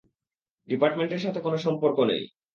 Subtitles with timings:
[0.67, 2.23] ডিপার্টমেন্টের সাথে কোনো সম্পর্ক নেই।